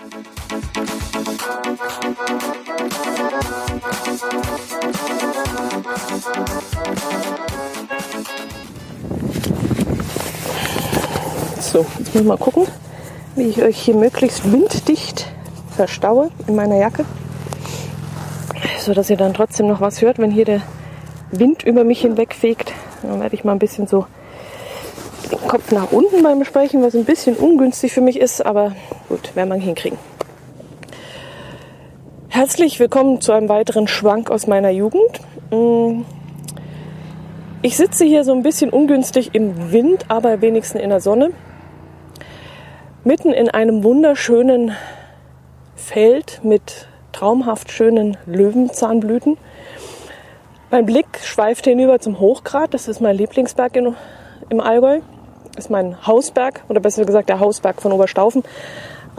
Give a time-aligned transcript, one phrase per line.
[0.00, 0.08] So,
[11.98, 12.66] jetzt muss ich mal gucken,
[13.36, 15.26] wie ich euch hier möglichst winddicht
[15.76, 17.04] verstaue in meiner Jacke,
[18.78, 20.62] so dass ihr dann trotzdem noch was hört, wenn hier der
[21.30, 22.72] Wind über mich hinwegfegt.
[23.02, 24.06] Dann werde ich mal ein bisschen so
[25.30, 28.72] den Kopf nach unten beim Sprechen, was ein bisschen ungünstig für mich ist, aber
[29.10, 29.98] gut, werden wir hinkriegen.
[32.28, 35.20] Herzlich willkommen zu einem weiteren Schwank aus meiner Jugend.
[35.50, 36.02] Mm.
[37.60, 41.32] Ich sitze hier so ein bisschen ungünstig im Wind, aber wenigstens in der Sonne.
[43.02, 44.76] Mitten in einem wunderschönen
[45.74, 49.38] Feld mit traumhaft schönen Löwenzahnblüten.
[50.70, 52.72] Mein Blick schweift hinüber zum Hochgrat.
[52.74, 53.96] Das ist mein Lieblingsberg in,
[54.50, 55.00] im Allgäu.
[55.56, 58.44] Das ist mein Hausberg oder besser gesagt der Hausberg von Oberstaufen.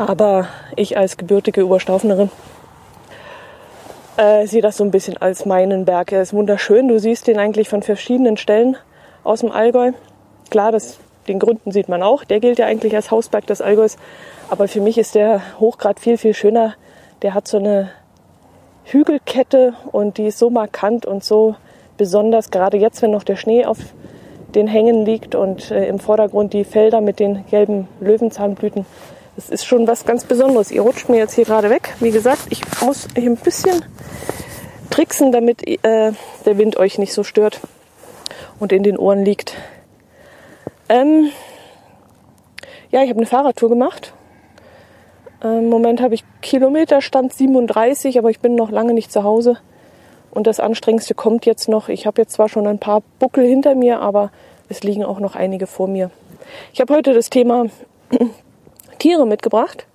[0.07, 2.31] Aber ich als gebürtige Oberstaufenerin
[4.17, 6.11] äh, sehe das so ein bisschen als meinen Berg.
[6.11, 6.87] Er ist wunderschön.
[6.87, 8.77] Du siehst den eigentlich von verschiedenen Stellen
[9.23, 9.91] aus dem Allgäu.
[10.49, 12.23] Klar, das, den Gründen sieht man auch.
[12.23, 13.97] Der gilt ja eigentlich als Hausberg des Allgäus.
[14.49, 16.73] Aber für mich ist der Hochgrad viel, viel schöner.
[17.21, 17.91] Der hat so eine
[18.85, 21.55] Hügelkette und die ist so markant und so
[21.97, 22.49] besonders.
[22.49, 23.77] Gerade jetzt, wenn noch der Schnee auf
[24.55, 28.85] den Hängen liegt und äh, im Vordergrund die Felder mit den gelben Löwenzahnblüten.
[29.35, 30.71] Das ist schon was ganz Besonderes.
[30.71, 31.95] Ihr rutscht mir jetzt hier gerade weg.
[31.99, 33.83] Wie gesagt, ich muss hier ein bisschen
[34.89, 36.11] tricksen, damit äh,
[36.45, 37.61] der Wind euch nicht so stört
[38.59, 39.55] und in den Ohren liegt.
[40.89, 41.31] Ähm,
[42.91, 44.13] ja, ich habe eine Fahrradtour gemacht.
[45.41, 49.57] Im ähm, Moment habe ich Kilometerstand 37, aber ich bin noch lange nicht zu Hause.
[50.29, 51.89] Und das Anstrengendste kommt jetzt noch.
[51.89, 54.31] Ich habe jetzt zwar schon ein paar Buckel hinter mir, aber
[54.69, 56.11] es liegen auch noch einige vor mir.
[56.73, 57.65] Ich habe heute das Thema
[59.01, 59.87] Tiere mitgebracht.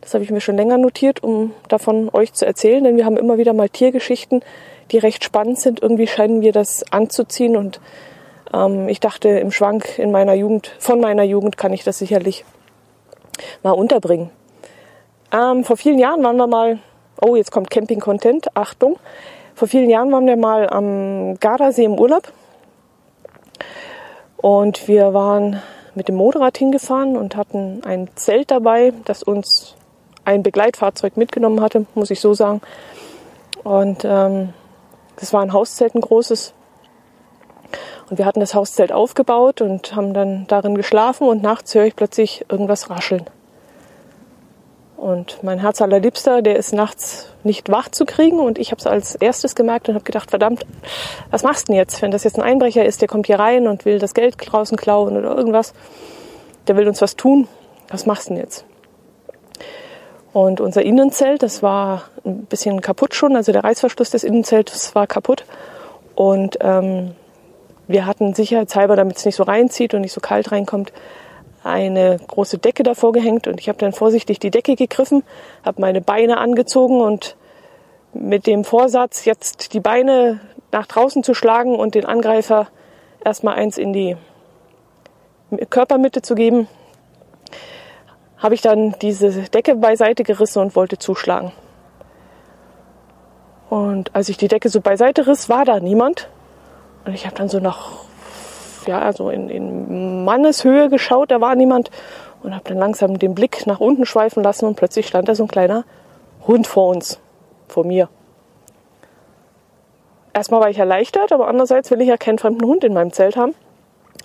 [0.00, 3.18] Das habe ich mir schon länger notiert, um davon euch zu erzählen, denn wir haben
[3.18, 4.42] immer wieder mal Tiergeschichten,
[4.90, 5.82] die recht spannend sind.
[5.82, 7.78] Irgendwie scheinen wir das anzuziehen und
[8.54, 12.46] ähm, ich dachte, im Schwank in meiner Jugend, von meiner Jugend kann ich das sicherlich
[13.62, 14.30] mal unterbringen.
[15.30, 16.78] Ähm, vor vielen Jahren waren wir mal,
[17.20, 18.98] oh, jetzt kommt Camping-Content, Achtung.
[19.54, 22.32] Vor vielen Jahren waren wir mal am Gardasee im Urlaub
[24.38, 25.60] und wir waren
[25.94, 29.76] mit dem Motorrad hingefahren und hatten ein Zelt dabei, das uns
[30.24, 32.60] ein Begleitfahrzeug mitgenommen hatte, muss ich so sagen.
[33.64, 34.52] Und ähm,
[35.16, 36.54] das war ein Hauszelt, ein großes.
[38.10, 41.96] Und wir hatten das Hauszelt aufgebaut und haben dann darin geschlafen und nachts höre ich
[41.96, 43.26] plötzlich irgendwas rascheln.
[45.02, 48.38] Und mein Herz allerliebster, der ist nachts nicht wach zu kriegen.
[48.38, 50.64] Und ich habe es als erstes gemerkt und habe gedacht, verdammt,
[51.32, 53.66] was machst du denn jetzt, wenn das jetzt ein Einbrecher ist, der kommt hier rein
[53.66, 55.74] und will das Geld draußen klauen oder irgendwas,
[56.68, 57.48] der will uns was tun,
[57.88, 58.64] was machst du denn jetzt?
[60.32, 65.08] Und unser Innenzelt, das war ein bisschen kaputt schon, also der Reißverschluss des Innenzeltes war
[65.08, 65.44] kaputt.
[66.14, 67.16] Und ähm,
[67.88, 70.92] wir hatten sicherheitshalber, damit es nicht so reinzieht und nicht so kalt reinkommt,
[71.64, 73.46] eine große Decke davor gehängt.
[73.46, 75.22] Und ich habe dann vorsichtig die Decke gegriffen,
[75.64, 77.36] habe meine Beine angezogen und
[78.14, 80.40] mit dem Vorsatz, jetzt die Beine
[80.70, 82.68] nach draußen zu schlagen und den Angreifer
[83.24, 84.16] erstmal eins in die
[85.70, 86.66] Körpermitte zu geben,
[88.38, 91.52] habe ich dann diese Decke beiseite gerissen und wollte zuschlagen.
[93.70, 96.28] Und als ich die Decke so beiseite riss, war da niemand.
[97.06, 98.04] Und ich habe dann so nach,
[98.86, 101.90] ja, also in, in Manneshöhe geschaut, da war niemand.
[102.42, 105.44] Und habe dann langsam den Blick nach unten schweifen lassen und plötzlich stand da so
[105.44, 105.84] ein kleiner
[106.46, 107.20] Hund vor uns,
[107.68, 108.08] vor mir.
[110.34, 113.36] Erstmal war ich erleichtert, aber andererseits will ich ja keinen fremden Hund in meinem Zelt
[113.36, 113.54] haben.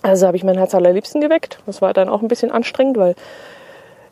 [0.02, 1.60] Also habe ich mein Herz allerliebsten geweckt.
[1.66, 3.14] Das war dann auch ein bisschen anstrengend, weil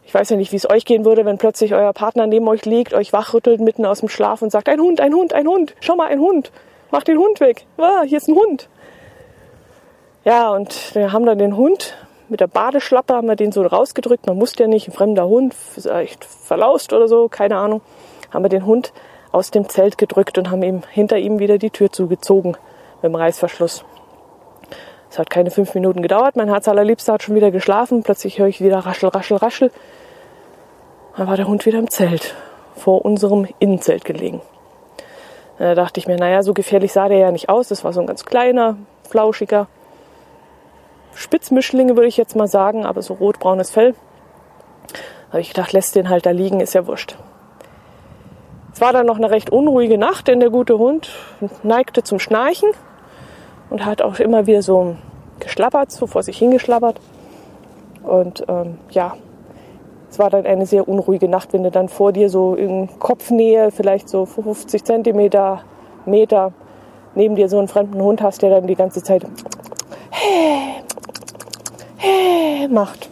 [0.04, 2.64] ich weiß ja nicht, wie es euch gehen würde, wenn plötzlich euer Partner neben euch
[2.64, 5.74] liegt, euch wachrüttelt mitten aus dem Schlaf und sagt, ein Hund, ein Hund, ein Hund,
[5.80, 6.52] schau mal, ein Hund,
[6.90, 8.68] mach den Hund weg, ah, hier ist ein Hund.
[10.26, 11.94] Ja, und wir haben dann den Hund
[12.28, 15.54] mit der Badeschlappe, haben wir den so rausgedrückt, man musste ja nicht, ein fremder Hund,
[15.54, 17.80] vielleicht verlaust oder so, keine Ahnung,
[18.34, 18.92] haben wir den Hund
[19.30, 22.56] aus dem Zelt gedrückt und haben ihm hinter ihm wieder die Tür zugezogen
[22.96, 23.84] mit dem Reißverschluss.
[25.08, 26.34] Es hat keine fünf Minuten gedauert.
[26.34, 28.02] Mein Herz allerliebster hat schon wieder geschlafen.
[28.02, 29.70] Plötzlich höre ich wieder raschel, raschel, raschel.
[31.16, 32.34] Da war der Hund wieder im Zelt,
[32.74, 34.42] vor unserem Innenzelt gelegen.
[35.60, 37.68] Da dachte ich mir, naja, so gefährlich sah der ja nicht aus.
[37.68, 38.76] Das war so ein ganz kleiner,
[39.08, 39.68] flauschiger
[41.16, 43.94] Spitzmischlinge, würde ich jetzt mal sagen, aber so rotbraunes Fell.
[45.30, 47.16] Habe ich gedacht, lässt den halt da liegen, ist ja wurscht.
[48.72, 51.10] Es war dann noch eine recht unruhige Nacht, denn der gute Hund
[51.62, 52.68] neigte zum Schnarchen
[53.70, 54.96] und hat auch immer wieder so
[55.40, 57.00] geschlappert, so vor sich hingeschlappert.
[58.02, 59.14] Und ähm, ja,
[60.10, 63.70] es war dann eine sehr unruhige Nacht, wenn du dann vor dir so in Kopfnähe,
[63.70, 65.62] vielleicht so 50 Zentimeter,
[66.04, 66.52] Meter,
[67.14, 69.26] neben dir so einen fremden Hund hast, der dann die ganze Zeit
[72.70, 73.08] macht.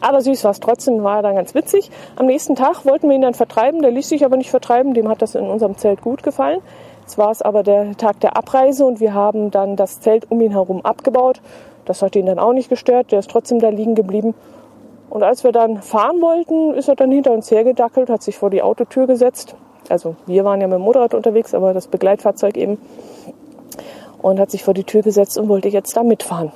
[0.00, 1.90] Aber süß war es trotzdem, war dann ganz witzig.
[2.16, 5.08] Am nächsten Tag wollten wir ihn dann vertreiben, der ließ sich aber nicht vertreiben, dem
[5.08, 6.60] hat das in unserem Zelt gut gefallen.
[7.00, 10.40] Jetzt war es aber der Tag der Abreise und wir haben dann das Zelt um
[10.40, 11.40] ihn herum abgebaut.
[11.84, 14.34] Das hat ihn dann auch nicht gestört, der ist trotzdem da liegen geblieben.
[15.08, 18.50] Und als wir dann fahren wollten, ist er dann hinter uns hergedackelt, hat sich vor
[18.50, 19.56] die Autotür gesetzt.
[19.88, 22.78] Also wir waren ja mit dem Motorrad unterwegs, aber das Begleitfahrzeug eben.
[24.20, 26.52] Und hat sich vor die Tür gesetzt und wollte jetzt da mitfahren.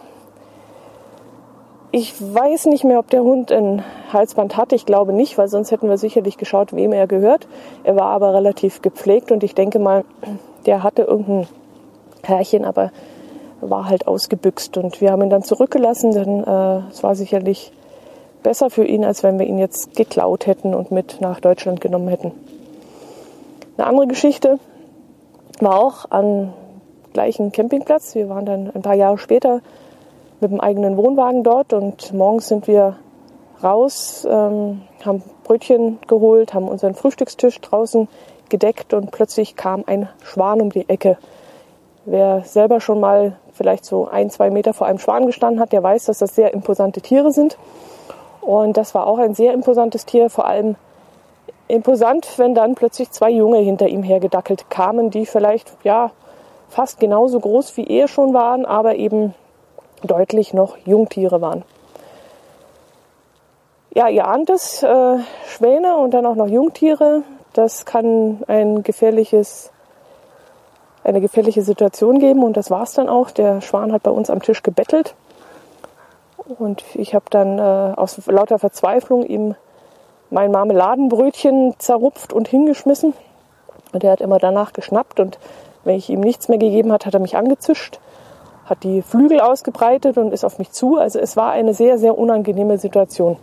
[1.95, 4.75] Ich weiß nicht mehr, ob der Hund ein Halsband hatte.
[4.75, 7.47] Ich glaube nicht, weil sonst hätten wir sicherlich geschaut, wem er gehört.
[7.85, 10.05] Er war aber relativ gepflegt und ich denke mal,
[10.65, 11.47] der hatte irgendein
[12.23, 12.93] Herrchen, aber
[13.61, 14.79] war halt ausgebüxt.
[14.79, 17.73] Und wir haben ihn dann zurückgelassen, denn äh, es war sicherlich
[18.43, 22.09] besser für ihn, als wenn wir ihn jetzt geklaut hätten und mit nach Deutschland genommen
[22.09, 22.33] hätten.
[23.77, 24.59] Eine andere Geschichte
[25.61, 26.55] war auch am
[27.13, 28.15] gleichen Campingplatz.
[28.15, 29.61] Wir waren dann ein paar Jahre später
[30.43, 32.97] mit dem eigenen Wohnwagen dort und morgens sind wir
[33.63, 38.09] raus, ähm, haben Brötchen geholt, haben unseren Frühstückstisch draußen
[38.49, 41.17] gedeckt und plötzlich kam ein Schwan um die Ecke.
[42.05, 45.83] Wer selber schon mal vielleicht so ein, zwei Meter vor einem Schwan gestanden hat, der
[45.83, 47.57] weiß, dass das sehr imposante Tiere sind.
[48.41, 50.75] Und das war auch ein sehr imposantes Tier, vor allem
[51.69, 56.11] imposant, wenn dann plötzlich zwei Junge hinter ihm hergedackelt kamen, die vielleicht ja
[56.69, 59.35] fast genauso groß wie er schon waren, aber eben
[60.03, 61.65] deutlich noch Jungtiere waren.
[63.95, 67.23] Ja, ihr ahnt es, äh, Schwäne und dann auch noch Jungtiere,
[67.53, 69.71] das kann ein gefährliches,
[71.05, 73.31] eine gefährliche Situation geben und das war es dann auch.
[73.31, 75.15] Der Schwan hat bei uns am Tisch gebettelt
[76.59, 79.55] und ich habe dann äh, aus lauter Verzweiflung ihm
[80.31, 83.13] mein Marmeladenbrötchen zerrupft und hingeschmissen.
[83.93, 85.39] Und er hat immer danach geschnappt und
[85.85, 88.01] wenn ich ihm nichts mehr gegeben hat, hat er mich angezischt
[88.65, 90.97] hat die Flügel ausgebreitet und ist auf mich zu.
[90.97, 93.37] Also es war eine sehr, sehr unangenehme Situation.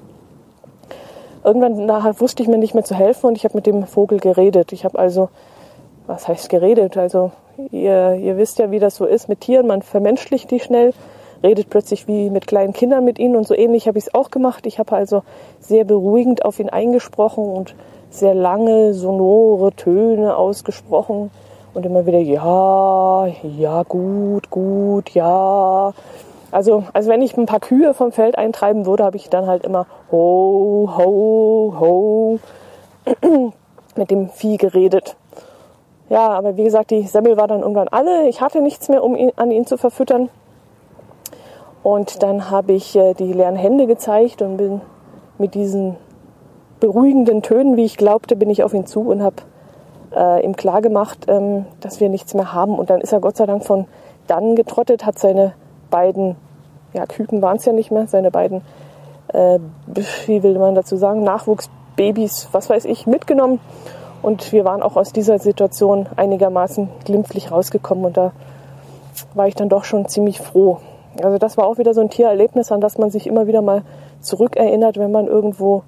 [1.44, 4.19] Irgendwann nachher wusste ich mir nicht mehr zu helfen und ich habe mit dem Vogel
[4.19, 4.74] geredet.
[4.74, 5.30] Ich habe also,
[6.07, 6.98] was heißt geredet?
[6.98, 7.31] Also
[7.71, 9.68] ihr, ihr wisst ja, wie das so ist mit Tieren.
[9.68, 10.94] Man vermenschlicht die schnell,
[11.44, 14.31] redet plötzlich wie mit kleinen Kindern mit ihnen und so ähnlich habe ich es auch
[14.31, 14.66] gemacht.
[14.66, 15.24] Ich habe also
[15.60, 17.75] sehr beruhigend auf ihn eingesprochen und
[18.10, 21.31] sehr lange, sonore Töne ausgesprochen
[21.74, 25.94] und immer wieder, ja, ja, gut, gut, ja.
[26.51, 29.63] Also, also wenn ich ein paar Kühe vom Feld eintreiben würde, habe ich dann halt
[29.63, 32.39] immer ho, ho, ho
[33.95, 35.16] mit dem Vieh geredet.
[36.10, 38.27] Ja, aber wie gesagt, die Semmel war dann irgendwann alle.
[38.27, 40.30] Ich hatte nichts mehr, um ihn, an ihn zu verfüttern.
[41.83, 44.81] Und dann habe ich äh, die leeren Hände gezeigt und bin
[45.38, 45.98] mit diesen
[46.80, 49.36] beruhigenden Tönen, wie ich glaubte, bin ich auf ihn zu und habe
[50.16, 52.78] äh, ihm klargemacht, ähm, dass wir nichts mehr haben.
[52.78, 53.86] Und dann ist er Gott sei Dank von
[54.28, 55.54] dann getrottet, hat seine
[55.90, 56.36] beiden,
[56.94, 58.62] ja, Küken waren es ja nicht mehr, seine beiden,
[59.34, 59.60] äh,
[60.26, 63.60] wie will man dazu sagen, Nachwuchsbabys, was weiß ich, mitgenommen.
[64.22, 68.06] Und wir waren auch aus dieser Situation einigermaßen glimpflich rausgekommen.
[68.06, 68.32] Und da
[69.34, 70.80] war ich dann doch schon ziemlich froh.
[71.24, 73.84] Also das war auch wieder so ein Tiererlebnis, an das man sich immer wieder mal
[74.22, 75.84] zurückerinnert, wenn man irgendwo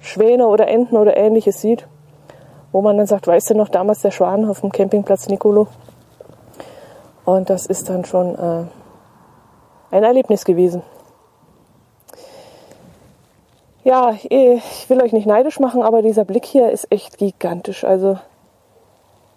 [0.00, 1.86] Schwäne oder Enten oder ähnliches sieht
[2.72, 5.68] wo man dann sagt, weißt du noch, damals der Schwan auf dem Campingplatz Nicolo.
[7.24, 8.64] Und das ist dann schon äh,
[9.90, 10.82] ein Erlebnis gewesen.
[13.84, 17.84] Ja, ich will euch nicht neidisch machen, aber dieser Blick hier ist echt gigantisch.
[17.84, 18.16] Also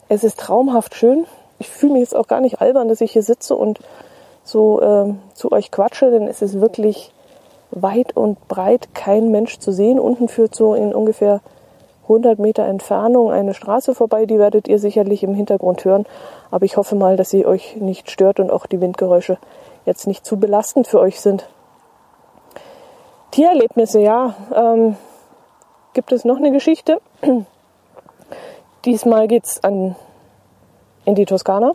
[0.08, 1.26] es ist traumhaft schön.
[1.58, 3.80] Ich fühle mich jetzt auch gar nicht albern, dass ich hier sitze und
[4.44, 7.12] so äh, zu euch quatsche, denn es ist wirklich
[7.72, 10.00] weit und breit kein Mensch zu sehen.
[10.00, 11.42] Unten führt so in ungefähr
[12.06, 16.06] 100 Meter Entfernung eine Straße vorbei, die werdet ihr sicherlich im Hintergrund hören.
[16.52, 19.38] Aber ich hoffe mal, dass sie euch nicht stört und auch die Windgeräusche
[19.86, 21.48] jetzt nicht zu belastend für euch sind.
[23.32, 24.36] Tiererlebnisse, ja.
[24.54, 24.96] Ähm,
[25.94, 27.02] gibt es noch eine Geschichte?
[28.86, 29.96] Diesmal geht's an
[31.06, 31.74] in die Toskana.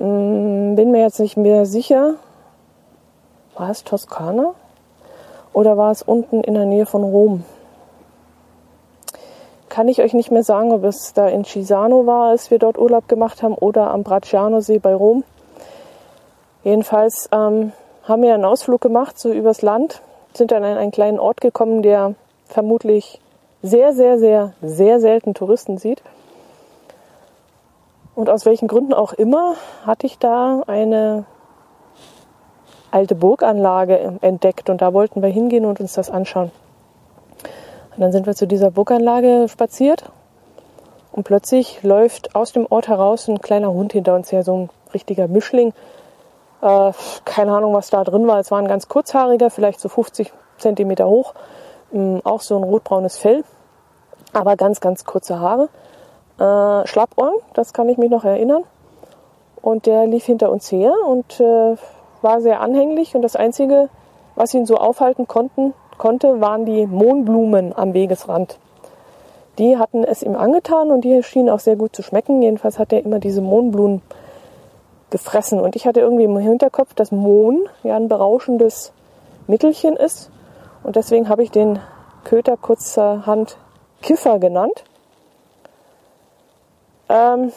[0.00, 2.14] Ähm, bin mir jetzt nicht mehr sicher.
[3.56, 4.54] War es Toskana?
[5.52, 7.44] Oder war es unten in der Nähe von Rom?
[9.72, 12.76] Kann ich euch nicht mehr sagen, ob es da in Cisano war, als wir dort
[12.76, 15.24] Urlaub gemacht haben, oder am Bracciano-See bei Rom.
[16.62, 17.72] Jedenfalls ähm,
[18.04, 20.02] haben wir einen Ausflug gemacht, so übers Land,
[20.34, 22.14] sind dann an einen kleinen Ort gekommen, der
[22.44, 23.18] vermutlich
[23.62, 26.02] sehr, sehr, sehr, sehr selten Touristen sieht.
[28.14, 29.54] Und aus welchen Gründen auch immer
[29.86, 31.24] hatte ich da eine
[32.90, 36.50] alte Burganlage entdeckt und da wollten wir hingehen und uns das anschauen.
[37.94, 40.10] Und dann sind wir zu dieser Burganlage spaziert
[41.12, 44.70] und plötzlich läuft aus dem Ort heraus ein kleiner Hund hinter uns her, so ein
[44.94, 45.74] richtiger Mischling.
[46.62, 46.92] Äh,
[47.24, 48.38] keine Ahnung, was da drin war.
[48.38, 51.34] Es war ein ganz kurzhaariger, vielleicht so 50 Zentimeter hoch,
[51.92, 53.44] ähm, auch so ein rotbraunes Fell,
[54.32, 55.68] aber ganz, ganz kurze Haare.
[56.38, 58.64] Äh, Schlappohren, das kann ich mich noch erinnern.
[59.60, 61.76] Und der lief hinter uns her und äh,
[62.22, 63.14] war sehr anhänglich.
[63.14, 63.90] Und das Einzige,
[64.34, 68.58] was ihn so aufhalten konnten, konnte, waren die Mohnblumen am Wegesrand.
[69.58, 72.42] Die hatten es ihm angetan und die schienen auch sehr gut zu schmecken.
[72.42, 74.02] Jedenfalls hat er immer diese Mohnblumen
[75.10, 75.60] gefressen.
[75.60, 78.92] Und ich hatte irgendwie im Hinterkopf, dass Mohn ja ein berauschendes
[79.46, 80.30] Mittelchen ist.
[80.82, 81.78] Und deswegen habe ich den
[82.24, 83.58] Köter kurzerhand
[84.00, 84.84] Kiffer genannt.
[87.08, 87.52] Ähm,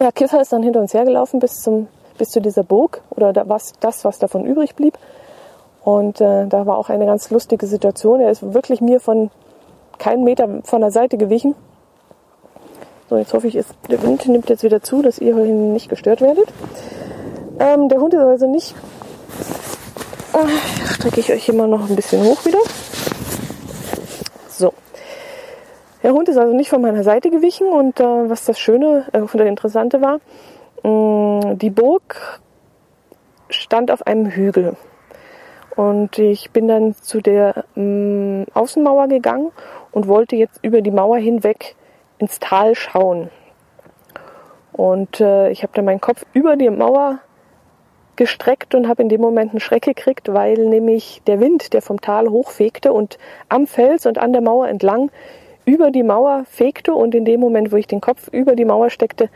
[0.00, 3.48] ja, Kiffer ist dann hinter uns hergelaufen bis, zum, bis zu dieser Burg oder da,
[3.48, 4.98] was, das, was davon übrig blieb.
[5.84, 8.20] Und äh, da war auch eine ganz lustige Situation.
[8.20, 9.30] Er ist wirklich mir von
[9.98, 11.54] keinen Meter von der Seite gewichen.
[13.10, 16.22] So, jetzt hoffe ich, ist, der Wind nimmt jetzt wieder zu, dass ihr nicht gestört
[16.22, 16.48] werdet.
[17.58, 18.74] Ähm, der Hund ist also nicht.
[20.32, 22.58] Äh, strecke ich euch immer noch ein bisschen hoch wieder.
[24.48, 24.72] So.
[26.02, 29.18] Der Hund ist also nicht von meiner Seite gewichen und äh, was das Schöne äh,
[29.18, 30.20] und das Interessante war,
[30.82, 32.40] mh, mm, die Burg
[33.50, 34.76] stand auf einem Hügel.
[35.76, 39.50] Und ich bin dann zu der mh, Außenmauer gegangen
[39.90, 41.74] und wollte jetzt über die Mauer hinweg
[42.18, 43.30] ins Tal schauen.
[44.72, 47.18] Und äh, ich habe dann meinen Kopf über die Mauer
[48.16, 52.00] gestreckt und habe in dem Moment einen Schreck gekriegt, weil nämlich der Wind, der vom
[52.00, 55.10] Tal hochfegte und am Fels und an der Mauer entlang
[55.64, 58.90] über die Mauer fegte und in dem Moment, wo ich den Kopf über die Mauer
[58.90, 59.30] steckte,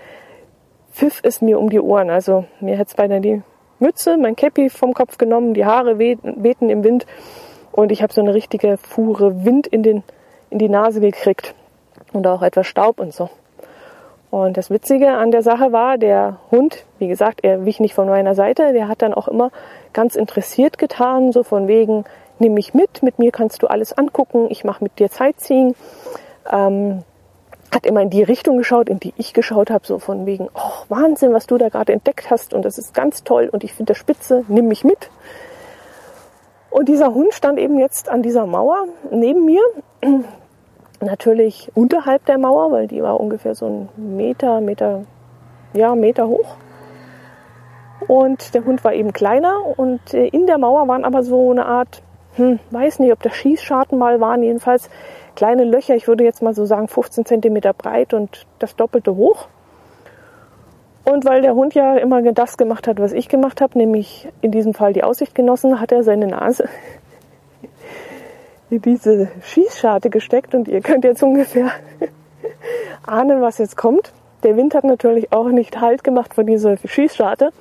[0.92, 2.10] pfiff es mir um die Ohren.
[2.10, 3.42] Also mir hätte es beinahe die
[3.80, 7.06] Mütze, mein Käppi vom Kopf genommen, die Haare wehten im Wind
[7.72, 10.02] und ich habe so eine richtige Fuhre Wind in, den,
[10.50, 11.54] in die Nase gekriegt
[12.12, 13.30] und auch etwas Staub und so.
[14.30, 18.08] Und das Witzige an der Sache war, der Hund, wie gesagt, er wich nicht von
[18.08, 19.50] meiner Seite, der hat dann auch immer
[19.92, 22.04] ganz interessiert getan, so von wegen,
[22.38, 25.74] nimm mich mit, mit mir kannst du alles angucken, ich mache mit dir Sightseeing.
[26.50, 27.04] Ähm,
[27.70, 30.67] hat immer in die Richtung geschaut, in die ich geschaut habe, so von wegen, oh
[30.88, 33.92] Wahnsinn, was du da gerade entdeckt hast und das ist ganz toll und ich finde
[33.92, 35.10] das spitze, nimm mich mit.
[36.70, 39.62] Und dieser Hund stand eben jetzt an dieser Mauer neben mir,
[41.00, 45.04] natürlich unterhalb der Mauer, weil die war ungefähr so ein Meter, Meter,
[45.72, 46.56] ja, Meter hoch.
[48.06, 51.66] Und der Hund war eben kleiner und äh, in der Mauer waren aber so eine
[51.66, 52.02] Art,
[52.34, 54.88] hm, weiß nicht, ob das Schießscharten mal waren, jedenfalls
[55.34, 59.48] kleine Löcher, ich würde jetzt mal so sagen 15 cm breit und das Doppelte hoch.
[61.10, 64.50] Und weil der Hund ja immer das gemacht hat, was ich gemacht habe, nämlich in
[64.50, 66.68] diesem Fall die Aussicht genossen, hat er seine Nase
[68.70, 70.54] in diese Schießscharte gesteckt.
[70.54, 71.70] Und ihr könnt jetzt ungefähr
[73.06, 74.12] ahnen, was jetzt kommt.
[74.42, 77.52] Der Wind hat natürlich auch nicht Halt gemacht von dieser Schießscharte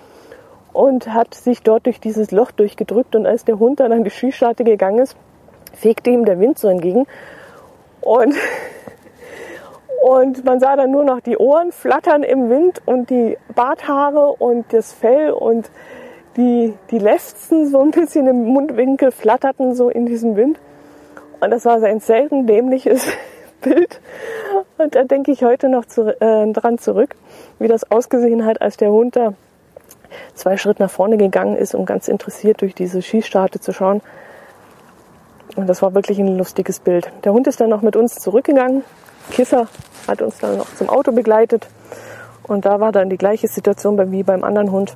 [0.74, 3.16] und hat sich dort durch dieses Loch durchgedrückt.
[3.16, 5.16] Und als der Hund dann an die Schießscharte gegangen ist,
[5.74, 7.06] fegte ihm der Wind so entgegen.
[8.02, 8.36] Und,
[10.02, 14.72] und man sah dann nur noch die Ohren flattern im Wind und die Barthaare und
[14.72, 15.70] das Fell und
[16.36, 20.60] die, die Lefzen so ein bisschen im Mundwinkel flatterten so in diesem Wind.
[21.40, 23.08] Und das war ein selten dämliches
[23.62, 24.00] Bild.
[24.78, 27.16] Und da denke ich heute noch zu, äh, dran zurück,
[27.58, 29.34] wie das ausgesehen hat, als der Hund da
[30.36, 34.02] zwei Schritte nach vorne gegangen ist, um ganz interessiert durch diese Schießstarte zu schauen.
[35.56, 37.12] Und das war wirklich ein lustiges Bild.
[37.24, 38.84] Der Hund ist dann noch mit uns zurückgegangen.
[39.32, 39.68] Kiffer
[40.08, 41.68] hat uns dann noch zum Auto begleitet.
[42.44, 44.96] Und da war dann die gleiche Situation wie beim anderen Hund.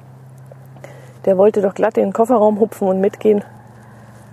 [1.26, 3.44] Der wollte doch glatt in den Kofferraum hupfen und mitgehen.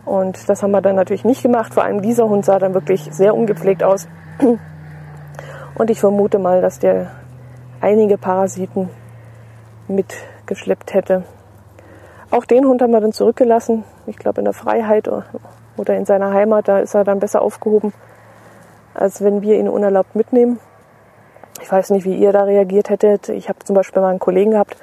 [0.05, 1.75] Und das haben wir dann natürlich nicht gemacht.
[1.75, 4.09] Vor allem dieser Hund sah dann wirklich sehr ungepflegt aus.
[5.75, 7.11] Und ich vermute mal, dass der
[7.81, 8.89] einige Parasiten
[9.87, 11.25] mitgeschleppt hätte.
[12.31, 13.85] Auch den Hund haben wir dann zurückgelassen.
[14.07, 15.09] Ich glaube in der Freiheit
[15.77, 17.93] oder in seiner Heimat, da ist er dann besser aufgehoben,
[18.99, 20.61] als wenn wir ihn unerlaubt mitnehmen.
[21.61, 23.29] Ich weiß nicht, wie ihr da reagiert hättet.
[23.29, 24.77] Ich habe zum Beispiel mal einen Kollegen gehabt,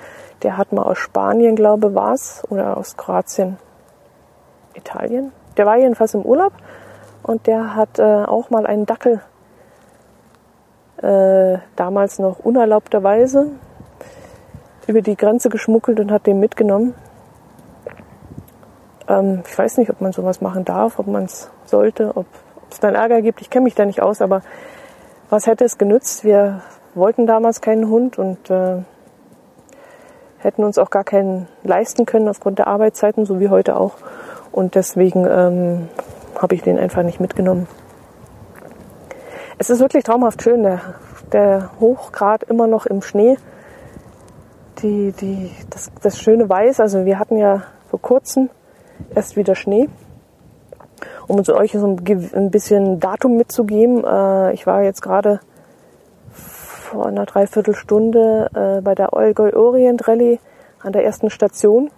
[0.44, 3.58] der hat mal aus Spanien, glaube ich, war es, oder aus Kroatien,
[4.74, 5.32] Italien.
[5.58, 6.54] Der war jedenfalls im Urlaub
[7.24, 9.22] und der hat äh, auch mal einen Dackel
[11.02, 13.52] äh, damals noch unerlaubterweise
[14.88, 16.94] über die Grenze geschmuggelt und hat den mitgenommen.
[19.08, 22.28] Ähm, ich weiß nicht, ob man sowas machen darf, ob man es sollte, ob
[22.72, 23.42] es dann Ärger gibt.
[23.42, 24.42] Ich kenne mich da nicht aus, aber
[25.30, 26.24] was hätte es genützt?
[26.24, 26.62] Wir
[26.94, 28.84] wollten damals keinen Hund und äh,
[30.40, 33.96] hätten uns auch gar keinen leisten können aufgrund der Arbeitszeiten, so wie heute auch.
[34.52, 35.90] Und deswegen ähm,
[36.40, 37.68] habe ich den einfach nicht mitgenommen.
[39.58, 40.82] Es ist wirklich traumhaft schön, der,
[41.32, 43.38] der Hochgrad immer noch im Schnee.
[44.80, 48.50] Die, die, das, das schöne Weiß, also wir hatten ja vor kurzem
[49.14, 49.90] erst wieder Schnee.
[51.28, 55.40] Um uns euch so ein bisschen Datum mitzugeben, äh, ich war jetzt gerade
[56.96, 60.40] vor einer Dreiviertelstunde äh, bei der Allgäu Orient Rallye
[60.82, 61.90] an der ersten Station.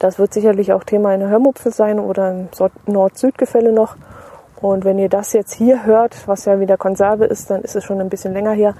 [0.00, 2.48] Das wird sicherlich auch Thema in der Hörmupfel sein oder im
[2.86, 3.96] Nord-Süd-Gefälle noch.
[4.60, 7.84] Und wenn ihr das jetzt hier hört, was ja wieder Konserve ist, dann ist es
[7.84, 8.74] schon ein bisschen länger her.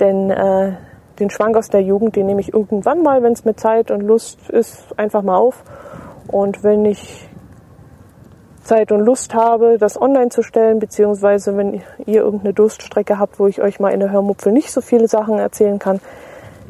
[0.00, 0.72] Denn äh,
[1.20, 4.00] den Schwank aus der Jugend, den nehme ich irgendwann mal, wenn es mit Zeit und
[4.00, 5.62] Lust ist, einfach mal auf.
[6.26, 7.28] Und wenn ich
[8.68, 13.46] Zeit und Lust habe, das online zu stellen, beziehungsweise wenn ihr irgendeine Durststrecke habt, wo
[13.46, 16.00] ich euch mal in der Hörmupfel nicht so viele Sachen erzählen kann,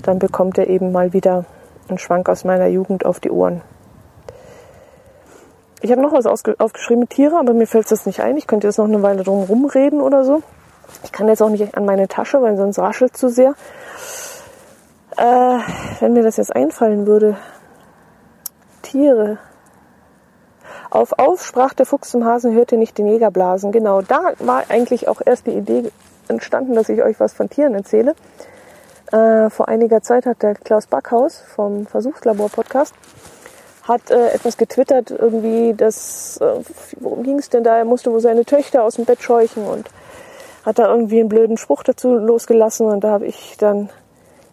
[0.02, 1.44] dann bekommt ihr eben mal wieder
[1.88, 3.62] einen Schwank aus meiner Jugend auf die Ohren.
[5.80, 8.36] Ich habe noch was aufgeschrieben, Tiere, aber mir fällt das nicht ein.
[8.36, 10.42] Ich könnte jetzt noch eine Weile drum rumreden oder so.
[11.02, 13.54] Ich kann jetzt auch nicht an meine Tasche, weil sonst raschelt zu sehr.
[15.16, 15.58] Äh,
[15.98, 17.36] wenn mir das jetzt einfallen würde.
[18.82, 19.38] Tiere.
[20.90, 23.72] Auf auf sprach der Fuchs zum Hasen, hörte nicht den Jäger blasen.
[23.72, 25.90] Genau, da war eigentlich auch erst die Idee
[26.28, 28.14] entstanden, dass ich euch was von Tieren erzähle.
[29.12, 32.94] Äh, vor einiger Zeit hat der Klaus Backhaus vom Versuchslabor-Podcast
[33.88, 36.60] hat äh, etwas getwittert, irgendwie, dass, äh,
[37.00, 37.78] worum ging es denn da?
[37.78, 39.88] Er musste wohl seine Töchter aus dem Bett scheuchen und
[40.64, 43.88] hat da irgendwie einen blöden Spruch dazu losgelassen und da habe ich dann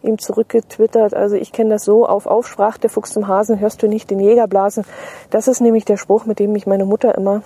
[0.06, 1.14] ihm zurückgetwittert.
[1.14, 4.20] Also ich kenne das so, auf Aufsprach der Fuchs zum Hasen, hörst du nicht den
[4.20, 4.86] Jäger blasen.
[5.30, 7.42] Das ist nämlich der Spruch, mit dem mich meine Mutter immer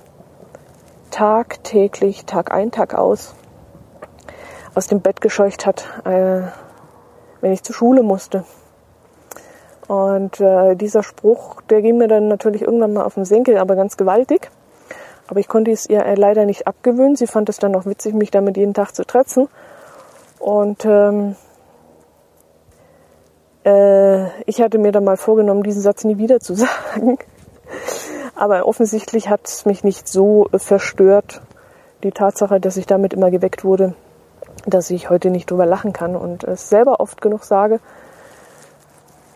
[1.11, 3.35] tagtäglich, Tag ein, Tag aus
[4.75, 6.41] aus dem Bett gescheucht hat, äh,
[7.41, 8.45] wenn ich zur Schule musste.
[9.87, 13.75] Und äh, dieser Spruch, der ging mir dann natürlich irgendwann mal auf den Senkel, aber
[13.75, 14.49] ganz gewaltig.
[15.27, 17.15] Aber ich konnte es ihr leider nicht abgewöhnen.
[17.15, 19.47] Sie fand es dann auch witzig, mich damit jeden Tag zu tretzen.
[20.39, 21.35] Und ähm,
[23.65, 27.17] äh, ich hatte mir dann mal vorgenommen, diesen Satz nie wieder zu sagen.
[28.35, 31.41] Aber offensichtlich hat es mich nicht so verstört,
[32.03, 33.95] die Tatsache, dass ich damit immer geweckt wurde,
[34.65, 37.79] dass ich heute nicht drüber lachen kann und es selber oft genug sage.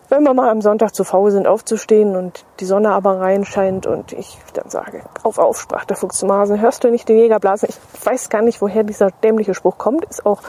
[0.08, 4.12] Wenn wir mal am Sonntag zu faul sind, aufzustehen und die Sonne aber reinscheint und
[4.12, 7.40] ich dann sage, auf, auf, sprach der Fuchs zum Hasen, hörst du nicht den Jäger
[7.40, 7.68] blasen?
[7.68, 10.04] Ich weiß gar nicht, woher dieser dämliche Spruch kommt.
[10.04, 10.40] Ist auch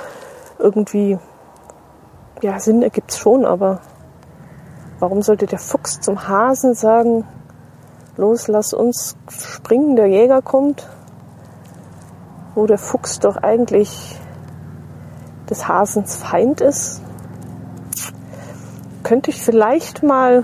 [0.59, 1.17] irgendwie,
[2.45, 3.81] ja, Sinn ergibt es schon, aber
[4.99, 7.25] warum sollte der Fuchs zum Hasen sagen,
[8.17, 10.87] los, lass uns springen, der Jäger kommt?
[12.53, 14.19] Wo der Fuchs doch eigentlich
[15.49, 17.01] des Hasens Feind ist?
[19.01, 20.43] Könnte ich vielleicht mal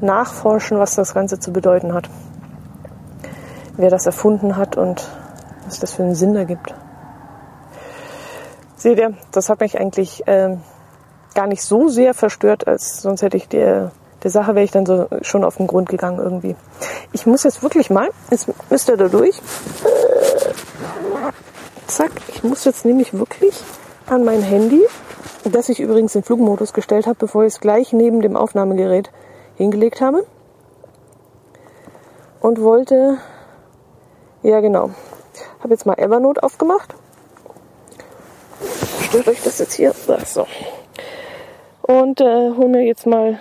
[0.00, 2.10] nachforschen, was das Ganze zu bedeuten hat.
[3.76, 5.08] Wer das erfunden hat und
[5.64, 6.74] was das für einen Sinn ergibt.
[8.80, 10.56] Seht ihr, das hat mich eigentlich äh,
[11.34, 14.86] gar nicht so sehr verstört, als sonst hätte ich der, der Sache wäre ich dann
[14.86, 16.56] so schon auf den Grund gegangen irgendwie.
[17.12, 19.36] Ich muss jetzt wirklich mal, jetzt müsst ihr da durch.
[19.36, 20.52] Äh,
[21.88, 23.54] zack, ich muss jetzt nämlich wirklich
[24.06, 24.80] an mein Handy,
[25.44, 29.10] das ich übrigens in Flugmodus gestellt habe, bevor ich es gleich neben dem Aufnahmegerät
[29.56, 30.24] hingelegt habe.
[32.40, 33.18] Und wollte,
[34.42, 34.88] ja genau,
[35.62, 36.94] habe jetzt mal Evernote aufgemacht.
[39.10, 39.92] Stört euch das jetzt hier?
[39.92, 40.46] So.
[41.82, 43.40] Und äh, hol mir jetzt mal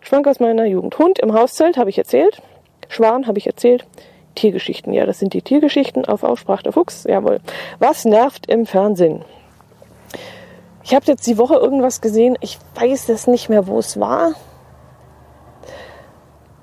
[0.00, 0.98] Schwank aus meiner Jugend.
[0.98, 2.40] Hund im Hauszelt habe ich erzählt.
[2.88, 3.86] Schwan habe ich erzählt.
[4.34, 4.94] Tiergeschichten.
[4.94, 7.04] Ja, das sind die Tiergeschichten auf Aussprach der Fuchs.
[7.04, 7.40] Jawohl.
[7.78, 9.26] Was nervt im Fernsehen?
[10.82, 12.38] Ich habe jetzt die Woche irgendwas gesehen.
[12.40, 14.32] Ich weiß es nicht mehr, wo es war.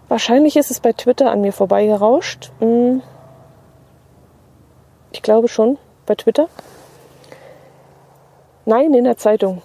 [0.07, 2.51] Wahrscheinlich ist es bei Twitter an mir vorbeigerauscht.
[2.57, 3.03] Hm.
[5.11, 6.49] Ich glaube schon, bei Twitter.
[8.65, 9.61] Nein, in der Zeitung.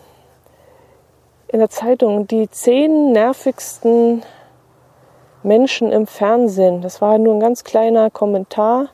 [1.46, 2.26] In der Zeitung.
[2.26, 4.22] Die zehn nervigsten
[5.44, 6.82] Menschen im Fernsehen.
[6.82, 8.88] Das war nur ein ganz kleiner Kommentar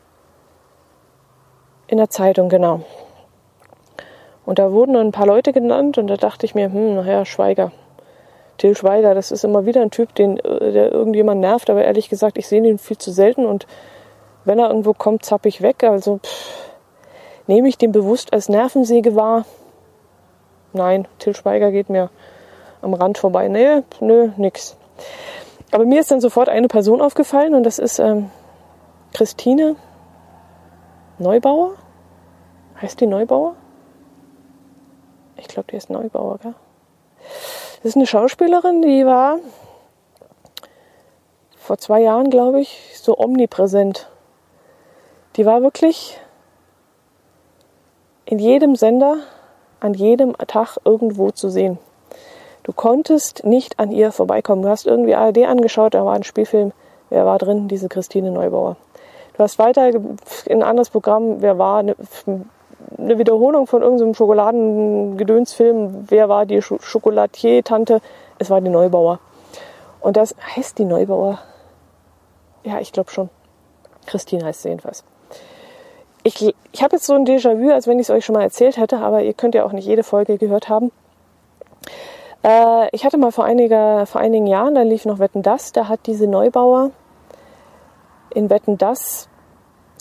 [1.86, 2.80] in der Zeitung, genau.
[4.44, 7.72] Und da wurden ein paar Leute genannt und da dachte ich mir, hm, naja, Schweiger.
[8.58, 12.10] Till Schweiger, das ist immer wieder ein Typ, den, äh, der irgendjemand nervt, aber ehrlich
[12.10, 13.66] gesagt, ich sehe ihn viel zu selten und
[14.44, 15.82] wenn er irgendwo kommt, zapp ich weg.
[15.82, 16.70] Also pff,
[17.46, 19.46] nehme ich den bewusst als Nervensäge wahr?
[20.74, 22.10] Nein, Till Schweiger geht mir
[22.82, 23.48] am Rand vorbei.
[23.48, 24.76] Nee, nö, nix.
[25.70, 28.30] Aber mir ist dann sofort eine Person aufgefallen und das ist ähm,
[29.14, 29.76] Christine
[31.18, 31.72] Neubauer.
[32.82, 33.54] Heißt die Neubauer?
[35.36, 36.54] Ich glaube, die ist Neubauer, gell?
[37.82, 39.38] Das ist eine Schauspielerin, die war
[41.56, 44.10] vor zwei Jahren, glaube ich, so omnipräsent
[45.36, 46.20] Die war wirklich
[48.26, 49.18] in jedem Sender,
[49.80, 51.78] an jedem Tag irgendwo zu sehen.
[52.62, 54.62] Du konntest nicht an ihr vorbeikommen.
[54.62, 56.72] Du hast irgendwie ARD angeschaut, da war ein Spielfilm.
[57.10, 57.68] Wer war drin?
[57.68, 58.76] Diese Christine Neubauer.
[59.36, 61.96] Du hast weiter in ein anderes Programm, wer war eine,
[62.96, 68.00] eine Wiederholung von irgendeinem Schokoladengedönsfilm, wer war die Schokolatier-Tante?
[68.38, 69.18] Es war die Neubauer.
[70.00, 71.40] Und das heißt die Neubauer.
[72.62, 73.28] Ja, ich glaube schon.
[74.06, 75.04] Christine heißt sie jedenfalls.
[76.26, 78.78] Ich, ich habe jetzt so ein Déjà-vu, als wenn ich es euch schon mal erzählt
[78.78, 80.90] hätte, aber ihr könnt ja auch nicht jede Folge gehört haben.
[82.42, 85.86] Äh, ich hatte mal vor, einiger, vor einigen Jahren, da lief noch Wetten Das, da
[85.86, 86.92] hat diese Neubauer
[88.34, 89.28] in Wetten Das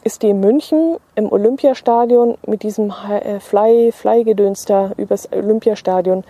[0.05, 6.23] ist die in München im Olympiastadion mit diesem äh, Fly, Fly-Gedöns da übers Olympiastadion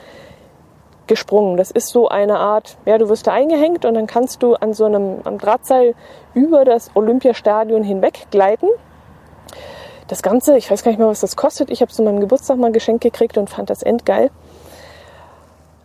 [1.08, 1.58] gesprungen.
[1.58, 4.73] Das ist so eine Art, ja, du wirst da eingehängt und dann kannst du an
[4.73, 5.95] so einem am Drahtseil
[6.34, 8.67] über das Olympiastadion hinweg gleiten.
[10.13, 11.71] Das Ganze, ich weiß gar nicht mehr, was das kostet.
[11.71, 14.30] Ich habe es zu meinem Geburtstag mal geschenkt gekriegt und fand das endgeil.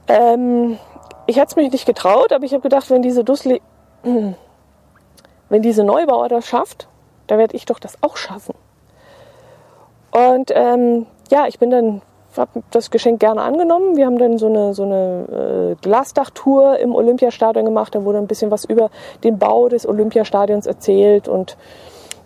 [0.07, 0.77] Ähm,
[1.27, 3.63] ich hätte es mich nicht getraut, aber ich habe gedacht, wenn diese Dussli,
[4.03, 6.89] wenn diese Neubauer das schafft,
[7.27, 8.55] dann werde ich doch das auch schaffen.
[10.11, 12.03] Und ähm, ja, ich bin dann,
[12.37, 13.97] habe das Geschenk gerne angenommen.
[13.97, 17.95] Wir haben dann so eine, so eine äh, Glasdachtour im Olympiastadion gemacht.
[17.95, 18.91] Da wurde ein bisschen was über
[19.25, 21.57] den Bau des Olympiastadions erzählt und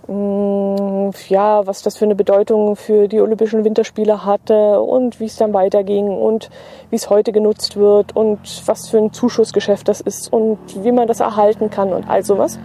[0.09, 5.55] ja, was das für eine Bedeutung für die Olympischen Winterspiele hatte und wie es dann
[5.55, 6.51] weiterging und
[6.91, 11.07] wie es heute genutzt wird und was für ein Zuschussgeschäft das ist und wie man
[11.07, 12.59] das erhalten kann und all sowas.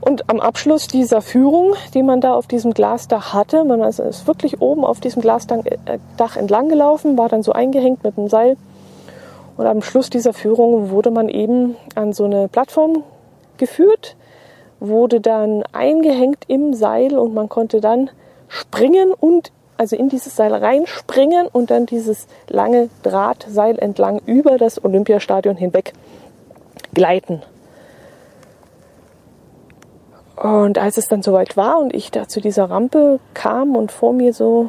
[0.00, 4.60] Und am Abschluss dieser Führung, die man da auf diesem Glasdach hatte, man ist wirklich
[4.60, 8.56] oben auf diesem Glasdach äh, entlang gelaufen, war dann so eingehängt mit einem Seil.
[9.56, 13.02] Und am Schluss dieser Führung wurde man eben an so eine Plattform
[13.56, 14.14] geführt,
[14.80, 18.10] wurde dann eingehängt im Seil und man konnte dann
[18.48, 24.82] springen und also in dieses Seil reinspringen und dann dieses lange Drahtseil entlang über das
[24.82, 25.92] Olympiastadion hinweg
[26.94, 27.42] gleiten.
[30.36, 34.12] Und als es dann soweit war und ich da zu dieser Rampe kam und vor
[34.12, 34.68] mir so,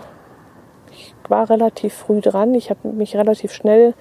[0.91, 3.93] ich war relativ früh dran, ich habe mich relativ schnell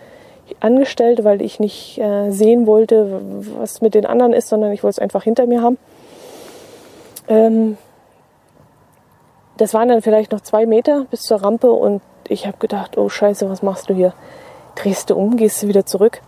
[0.60, 3.20] angestellt, weil ich nicht äh, sehen wollte,
[3.58, 5.76] was mit den anderen ist, sondern ich wollte es einfach hinter mir haben.
[7.28, 7.76] Ähm,
[9.56, 13.08] das waren dann vielleicht noch zwei Meter bis zur Rampe und ich habe gedacht, oh
[13.08, 14.12] scheiße, was machst du hier?
[14.74, 16.20] Drehst du um, gehst du wieder zurück?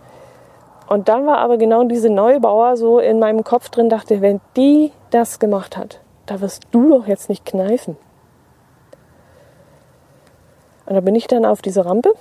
[0.87, 4.91] Und dann war aber genau diese Neubauer so in meinem Kopf drin, dachte, wenn die
[5.11, 7.95] das gemacht hat, da wirst du doch jetzt nicht kneifen.
[10.87, 12.13] Und da bin ich dann auf diese Rampe,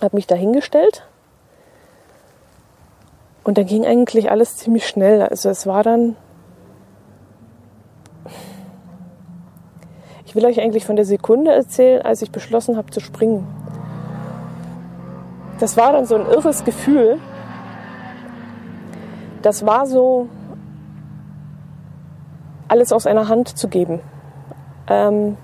[0.00, 1.04] habe mich da hingestellt
[3.42, 5.22] und dann ging eigentlich alles ziemlich schnell.
[5.22, 6.16] Also es war dann
[10.36, 13.46] will euch eigentlich von der Sekunde erzählen, als ich beschlossen habe zu springen.
[15.58, 17.18] Das war dann so ein irres Gefühl.
[19.42, 20.28] Das war so,
[22.68, 24.00] alles aus einer Hand zu geben.
[24.88, 25.36] Ähm,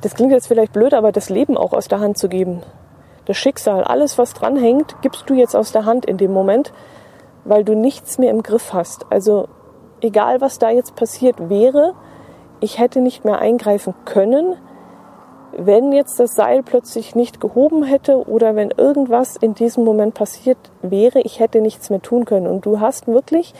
[0.00, 2.62] das klingt jetzt vielleicht blöd, aber das Leben auch aus der Hand zu geben.
[3.26, 6.72] Das Schicksal, alles, was dranhängt, gibst du jetzt aus der Hand in dem Moment,
[7.44, 9.06] weil du nichts mehr im Griff hast.
[9.10, 9.48] Also
[10.00, 11.94] egal, was da jetzt passiert wäre,
[12.60, 14.56] ich hätte nicht mehr eingreifen können,
[15.56, 20.58] wenn jetzt das Seil plötzlich nicht gehoben hätte oder wenn irgendwas in diesem Moment passiert
[20.82, 22.46] wäre, ich hätte nichts mehr tun können.
[22.46, 23.54] Und du hast wirklich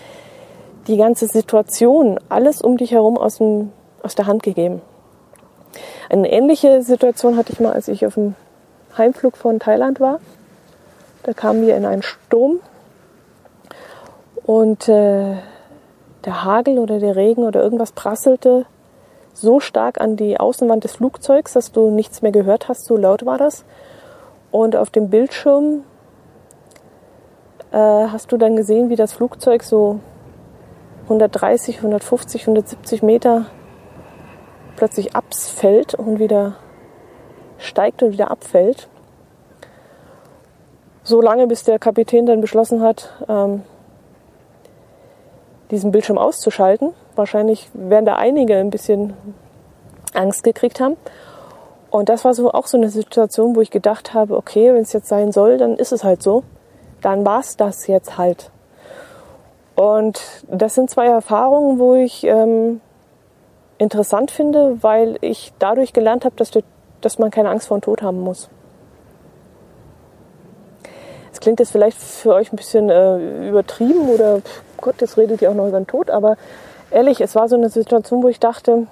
[0.86, 4.80] die ganze Situation, alles um dich herum aus, dem, aus der Hand gegeben.
[6.08, 8.34] Eine ähnliche Situation hatte ich mal, als ich auf dem
[8.96, 10.20] Heimflug von Thailand war.
[11.24, 12.60] Da kamen wir in einen Sturm
[14.44, 15.34] und äh,
[16.24, 18.66] der Hagel oder der Regen oder irgendwas prasselte
[19.40, 23.24] so stark an die Außenwand des Flugzeugs, dass du nichts mehr gehört hast, so laut
[23.24, 23.64] war das.
[24.50, 25.84] Und auf dem Bildschirm
[27.70, 30.00] äh, hast du dann gesehen, wie das Flugzeug so
[31.04, 33.46] 130, 150, 170 Meter
[34.76, 36.56] plötzlich abfällt und wieder
[37.58, 38.88] steigt und wieder abfällt.
[41.02, 43.62] So lange, bis der Kapitän dann beschlossen hat, ähm,
[45.70, 46.92] diesen Bildschirm auszuschalten.
[47.18, 49.12] Wahrscheinlich werden da einige ein bisschen
[50.14, 50.96] Angst gekriegt haben.
[51.90, 54.92] Und das war so auch so eine Situation, wo ich gedacht habe, okay, wenn es
[54.92, 56.44] jetzt sein soll, dann ist es halt so.
[57.00, 58.52] Dann war es das jetzt halt.
[59.74, 62.80] Und das sind zwei Erfahrungen, wo ich ähm,
[63.78, 66.52] interessant finde, weil ich dadurch gelernt habe, dass,
[67.00, 68.48] dass man keine Angst vor dem Tod haben muss.
[71.32, 74.40] Es klingt jetzt vielleicht für euch ein bisschen äh, übertrieben oder
[74.80, 76.36] Gott, jetzt redet ihr auch noch über den Tod, aber
[76.90, 78.86] ehrlich, es war so eine Situation, wo ich dachte,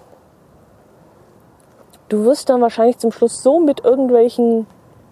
[2.09, 4.67] du wirst dann wahrscheinlich zum Schluss so mit irgendwelchen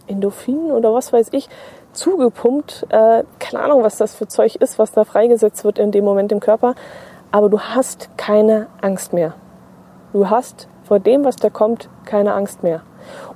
[0.07, 1.49] Endorphinen oder was weiß ich
[1.93, 2.87] zugepumpt.
[2.91, 6.33] Äh, keine Ahnung, was das für Zeug ist, was da freigesetzt wird in dem Moment
[6.33, 6.75] im Körper.
[7.31, 9.35] Aber du hast keine Angst mehr.
[10.13, 12.83] Du hast vor dem, was da kommt, keine Angst mehr.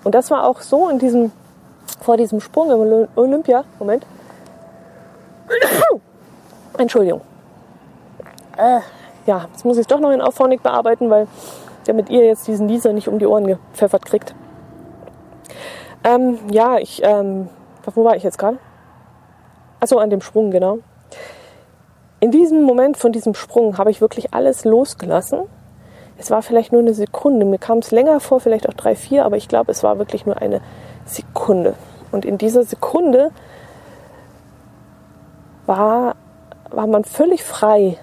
[0.05, 1.33] Und das war auch so in diesem,
[2.01, 3.65] vor diesem Sprung im Olympia.
[3.79, 4.07] Moment.
[6.79, 7.23] Entschuldigung.
[8.57, 8.81] Äh,
[9.29, 11.29] ja, jetzt muss ich es doch noch in Auphonic bearbeiten, weil
[11.87, 14.35] damit ihr jetzt diesen Lieser nicht um die Ohren gepfeffert kriegt.
[16.03, 17.49] Ähm, ja, ich, ähm,
[17.95, 18.59] wo war ich jetzt gerade?
[19.81, 20.79] Achso, an dem Sprung, genau.
[22.21, 25.41] In diesem Moment von diesem Sprung habe ich wirklich alles losgelassen.
[26.17, 27.45] Es war vielleicht nur eine Sekunde.
[27.45, 30.27] Mir kam es länger vor, vielleicht auch drei, vier, aber ich glaube, es war wirklich
[30.27, 30.61] nur eine
[31.05, 31.75] Sekunde.
[32.11, 33.31] Und in dieser Sekunde
[35.67, 36.17] war,
[36.71, 37.99] war man völlig frei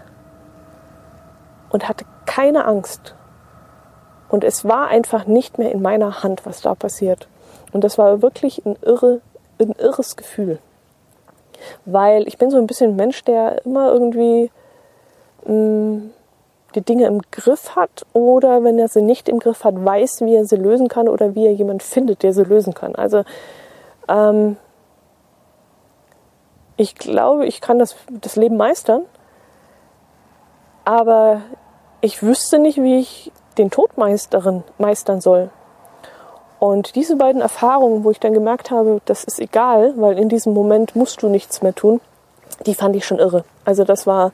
[1.76, 3.16] und hatte keine Angst.
[4.30, 7.28] Und es war einfach nicht mehr in meiner Hand, was da passiert.
[7.74, 9.20] Und das war wirklich ein, irre,
[9.60, 10.60] ein irres Gefühl.
[11.84, 14.52] Weil ich bin so ein bisschen ein Mensch, der immer irgendwie
[15.44, 16.12] mh, mm,
[16.76, 20.36] die Dinge im Griff hat oder wenn er sie nicht im Griff hat, weiß, wie
[20.36, 22.96] er sie lösen kann oder wie er jemand findet, der sie lösen kann.
[22.96, 23.26] Also
[24.08, 24.56] ähm,
[26.78, 29.02] ich glaube, ich kann das, das Leben meistern,
[30.86, 31.42] aber
[32.06, 35.50] ich wüsste nicht, wie ich den Tod meistern, meistern soll.
[36.60, 40.54] Und diese beiden Erfahrungen, wo ich dann gemerkt habe, das ist egal, weil in diesem
[40.54, 42.00] Moment musst du nichts mehr tun,
[42.68, 43.44] die fand ich schon irre.
[43.66, 44.34] Also das war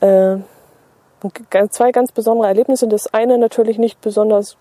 [0.00, 0.38] äh,
[1.68, 2.88] zwei ganz besondere Erlebnisse.
[2.88, 4.56] Das eine natürlich nicht besonders,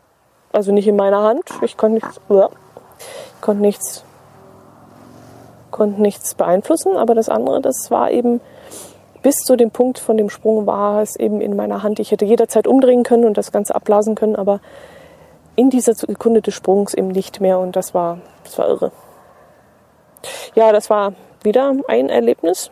[0.51, 1.43] also nicht in meiner Hand.
[1.61, 4.03] Ich konnte nichts, ich konnte nichts,
[5.71, 6.97] konnte nichts beeinflussen.
[6.97, 8.41] Aber das andere, das war eben
[9.21, 11.99] bis zu dem Punkt von dem Sprung war es eben in meiner Hand.
[11.99, 14.61] Ich hätte jederzeit umdrehen können und das Ganze abblasen können, aber
[15.55, 18.91] in dieser Sekunde des Sprungs eben nicht mehr und das war, das war irre.
[20.55, 22.71] Ja, das war wieder ein Erlebnis,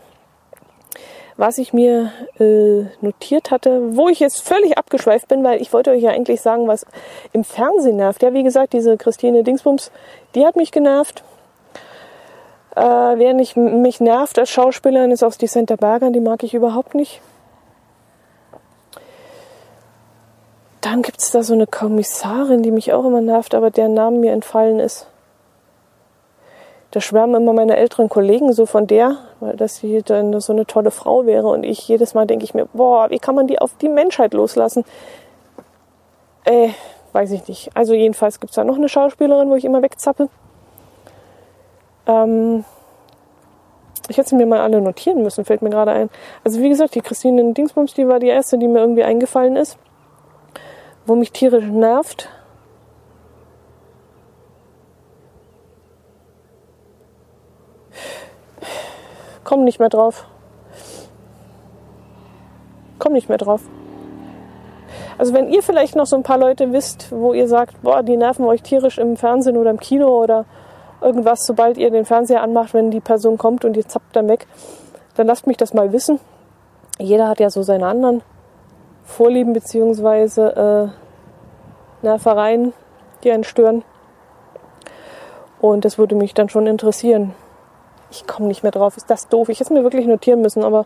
[1.37, 5.91] was ich mir äh, notiert hatte, wo ich jetzt völlig abgeschweift bin, weil ich wollte
[5.91, 6.85] euch ja eigentlich sagen, was
[7.33, 8.21] im Fernsehen nervt.
[8.21, 9.91] Ja, wie gesagt, diese Christine Dingsbums,
[10.33, 11.23] die hat mich genervt.
[12.75, 16.53] Äh, wer nicht mich nervt als Schauspielerin, ist auch die Santa Berger, die mag ich
[16.53, 17.21] überhaupt nicht.
[20.81, 24.19] Dann gibt es da so eine Kommissarin, die mich auch immer nervt, aber deren Name
[24.19, 25.07] mir entfallen ist.
[26.91, 30.65] Da schwärmen immer meine älteren Kollegen so von der, weil das sie dann so eine
[30.65, 31.47] tolle Frau wäre.
[31.47, 34.33] Und ich jedes Mal denke ich mir, boah, wie kann man die auf die Menschheit
[34.33, 34.85] loslassen?
[36.43, 36.69] Äh,
[37.13, 37.71] weiß ich nicht.
[37.73, 40.29] Also jedenfalls gibt es da noch eine Schauspielerin, wo ich immer wegzappe.
[42.07, 42.63] Ähm,
[44.07, 46.09] ich hätte sie mir mal alle notieren müssen, fällt mir gerade ein.
[46.43, 49.77] Also wie gesagt, die Christine Dingsbums, die war die erste, die mir irgendwie eingefallen ist
[51.05, 52.29] wo mich tierisch nervt.
[59.43, 60.25] Komm nicht mehr drauf.
[62.97, 63.61] Komm nicht mehr drauf.
[65.17, 68.17] Also wenn ihr vielleicht noch so ein paar Leute wisst, wo ihr sagt, boah, die
[68.17, 70.45] nerven euch tierisch im Fernsehen oder im Kino oder
[71.05, 74.47] irgendwas, sobald ihr den Fernseher anmacht, wenn die Person kommt und ihr zappt dann weg,
[75.15, 76.19] dann lasst mich das mal wissen.
[76.97, 78.21] Jeder hat ja so seine anderen
[79.03, 80.41] Vorlieben bzw.
[80.41, 80.89] Äh,
[82.01, 82.73] Nervereien,
[83.23, 83.83] die einen stören.
[85.61, 87.33] Und das würde mich dann schon interessieren.
[88.11, 88.97] Ich komme nicht mehr drauf.
[88.97, 89.49] Ist das doof?
[89.49, 90.85] Ich hätte es mir wirklich notieren müssen, aber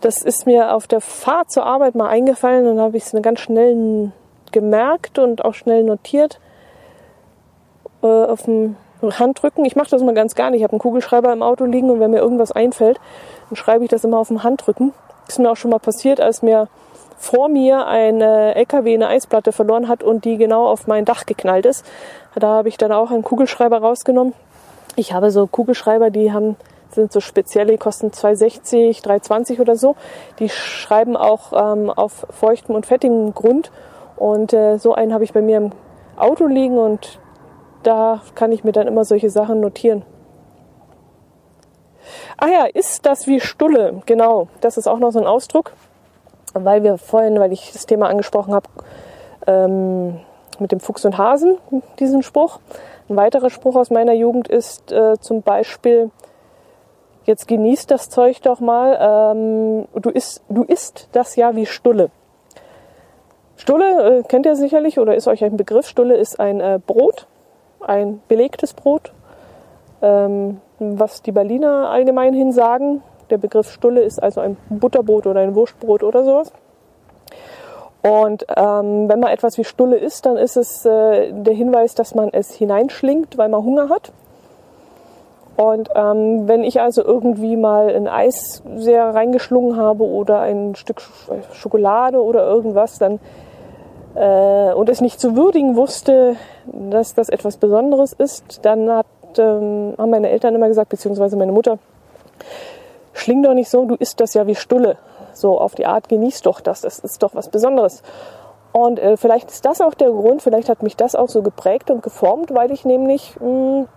[0.00, 3.22] das ist mir auf der Fahrt zur Arbeit mal eingefallen und habe ich es mir
[3.22, 4.12] ganz schnell
[4.52, 6.40] gemerkt und auch schnell notiert
[8.02, 8.76] äh, auf dem
[9.12, 9.64] Handrücken.
[9.64, 10.56] Ich mache das immer ganz gerne.
[10.56, 13.00] Ich habe einen Kugelschreiber im Auto liegen und wenn mir irgendwas einfällt,
[13.48, 14.92] dann schreibe ich das immer auf dem Handrücken.
[15.28, 16.68] Ist mir auch schon mal passiert, als mir
[17.16, 21.66] vor mir ein LKW eine Eisplatte verloren hat und die genau auf mein Dach geknallt
[21.66, 21.84] ist.
[22.34, 24.34] Da habe ich dann auch einen Kugelschreiber rausgenommen.
[24.96, 26.56] Ich habe so Kugelschreiber, die haben
[26.94, 29.96] sind so spezielle, die kosten 2,60, 3,20 oder so.
[30.38, 33.70] Die schreiben auch ähm, auf feuchtem und fettigem Grund.
[34.16, 35.72] Und äh, so einen habe ich bei mir im
[36.16, 37.18] Auto liegen und
[37.86, 40.02] da kann ich mir dann immer solche Sachen notieren.
[42.36, 44.02] Ah ja, ist das wie Stulle?
[44.06, 45.72] Genau, das ist auch noch so ein Ausdruck
[46.54, 48.68] weil wir vorhin, weil ich das Thema angesprochen habe,
[49.46, 50.20] ähm,
[50.58, 51.58] mit dem Fuchs und Hasen,
[51.98, 52.60] diesen Spruch.
[53.08, 56.10] Ein weiterer Spruch aus meiner Jugend ist äh, zum Beispiel,
[57.24, 62.10] jetzt genießt das Zeug doch mal, ähm, du, isst, du isst das ja wie Stulle.
[63.56, 65.86] Stulle äh, kennt ihr sicherlich oder ist euch ein Begriff.
[65.86, 67.26] Stulle ist ein äh, Brot,
[67.88, 69.12] ein belegtes Brot,
[70.02, 73.02] ähm, was die Berliner allgemein hin sagen.
[73.30, 76.52] Der Begriff Stulle ist also ein Butterbrot oder ein Wurstbrot oder sowas.
[78.02, 82.14] Und ähm, wenn man etwas wie Stulle isst, dann ist es äh, der Hinweis, dass
[82.14, 84.12] man es hineinschlingt, weil man Hunger hat.
[85.56, 91.00] Und ähm, wenn ich also irgendwie mal ein Eis sehr reingeschlungen habe oder ein Stück
[91.52, 93.20] Schokolade oder irgendwas, dann
[94.14, 99.06] äh, und es nicht zu würdigen wusste, dass das etwas Besonderes ist, dann hat,
[99.38, 101.78] ähm, haben meine Eltern immer gesagt, beziehungsweise meine Mutter,
[103.12, 104.96] schling doch nicht so, du isst das ja wie Stulle
[105.32, 108.02] so auf die Art, genieß doch das, das ist doch was Besonderes.
[108.72, 111.90] Und äh, vielleicht ist das auch der Grund, vielleicht hat mich das auch so geprägt
[111.90, 113.88] und geformt, weil ich nämlich mh, mm,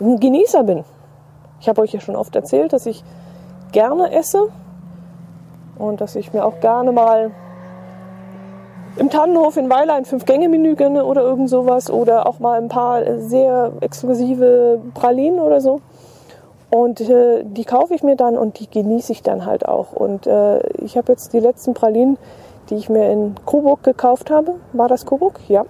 [0.00, 0.84] ein Genießer bin.
[1.60, 3.04] Ich habe euch ja schon oft erzählt, dass ich
[3.72, 4.48] gerne esse
[5.78, 7.30] und dass ich mir auch gerne mal
[8.96, 13.20] im Tannenhof in Weiler ein Fünf-Gänge-Menü gönne oder irgend sowas oder auch mal ein paar
[13.20, 15.80] sehr exklusive Pralinen oder so.
[16.70, 19.92] Und äh, die kaufe ich mir dann und die genieße ich dann halt auch.
[19.92, 22.18] Und äh, ich habe jetzt die letzten Pralinen,
[22.70, 24.56] die ich mir in Coburg gekauft habe.
[24.72, 25.38] War das Coburg?
[25.48, 25.64] Ja.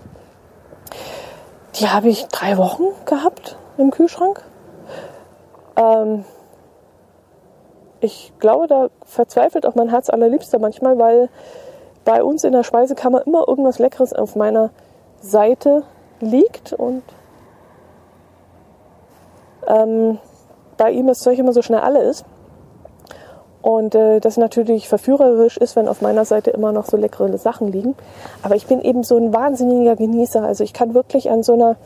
[1.76, 4.42] Die habe ich drei Wochen gehabt im Kühlschrank.
[5.76, 6.24] Ähm,
[8.00, 11.28] ich glaube, da verzweifelt auch mein Herz allerliebster manchmal, weil
[12.04, 14.70] bei uns in der Speisekammer immer irgendwas Leckeres auf meiner
[15.20, 15.82] Seite
[16.20, 17.02] liegt und
[19.66, 20.18] ähm,
[20.76, 22.24] bei ihm das Zeug immer so schnell alle ist.
[23.62, 27.72] Und äh, das natürlich verführerisch ist, wenn auf meiner Seite immer noch so leckere Sachen
[27.72, 27.94] liegen.
[28.42, 30.42] Aber ich bin eben so ein wahnsinniger Genießer.
[30.42, 31.76] Also ich kann wirklich an so einer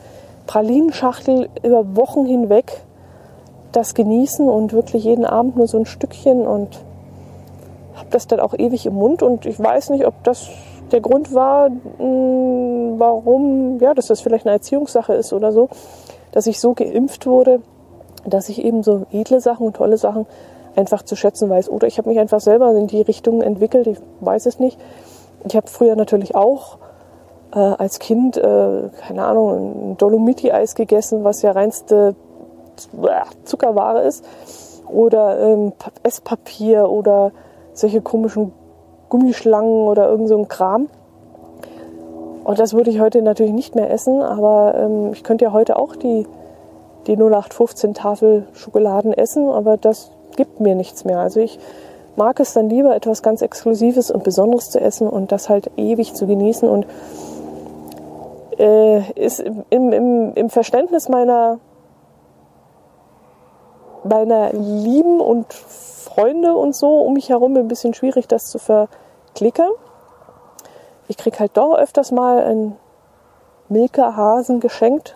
[0.45, 2.81] Pralinenschachtel über Wochen hinweg
[3.71, 6.79] das genießen und wirklich jeden Abend nur so ein Stückchen und
[7.99, 9.21] habe das dann auch ewig im Mund.
[9.21, 10.49] Und ich weiß nicht, ob das
[10.91, 15.69] der Grund war, hm, warum, ja, dass das vielleicht eine Erziehungssache ist oder so,
[16.31, 17.61] dass ich so geimpft wurde
[18.25, 20.25] dass ich eben so edle Sachen und tolle Sachen
[20.75, 21.69] einfach zu schätzen weiß.
[21.69, 24.79] Oder ich habe mich einfach selber in die Richtung entwickelt, ich weiß es nicht.
[25.45, 26.77] Ich habe früher natürlich auch
[27.53, 32.15] äh, als Kind, äh, keine Ahnung, ein Dolomiti-Eis gegessen, was ja reinste
[33.43, 34.25] Zuckerware ist.
[34.87, 37.31] Oder ähm, Esspapier oder
[37.79, 38.51] solche komischen
[39.09, 40.87] Gummischlangen oder irgend so ein Kram.
[42.43, 45.77] Und das würde ich heute natürlich nicht mehr essen, aber ähm, ich könnte ja heute
[45.77, 46.25] auch die
[47.07, 51.19] die 0815 Tafel Schokoladen essen, aber das gibt mir nichts mehr.
[51.19, 51.59] Also ich
[52.15, 56.13] mag es dann lieber, etwas ganz Exklusives und Besonderes zu essen und das halt ewig
[56.13, 56.85] zu genießen und
[58.57, 61.59] äh, ist im, im, im Verständnis meiner,
[64.03, 69.71] meiner Lieben und Freunde und so um mich herum ein bisschen schwierig, das zu verklickern.
[71.07, 72.77] Ich kriege halt doch öfters mal einen
[73.69, 75.15] Milka-Hasen geschenkt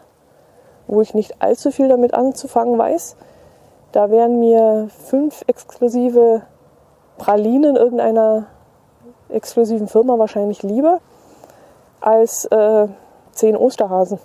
[0.88, 3.16] wo ich nicht allzu viel damit anzufangen weiß.
[3.92, 6.42] Da wären mir fünf exklusive
[7.18, 8.48] Pralinen irgendeiner
[9.30, 11.00] exklusiven Firma wahrscheinlich lieber
[12.02, 12.88] als äh,
[13.32, 14.20] zehn Osterhasen.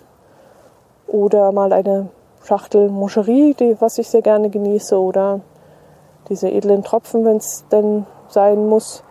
[1.07, 2.09] Oder mal eine
[2.49, 5.41] Schachtel Moscherie, die, was ich sehr gerne genieße, oder
[6.29, 9.03] diese edlen Tropfen, wenn es denn sein muss.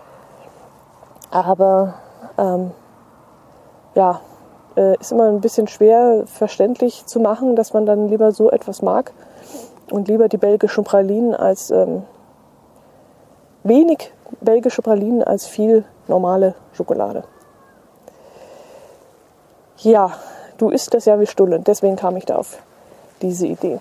[1.30, 1.94] Aber
[2.36, 2.72] ähm,
[3.94, 4.20] ja,
[4.76, 8.82] äh, ist immer ein bisschen schwer verständlich zu machen, dass man dann lieber so etwas
[8.82, 9.12] mag
[9.92, 12.02] und lieber die belgischen Pralinen als ähm,
[13.62, 17.22] wenig belgische Pralinen als viel normale Schokolade.
[19.76, 20.10] Ja,
[20.56, 22.58] du isst das ja wie Stulle, deswegen kam ich da auf
[23.22, 23.80] diese Idee.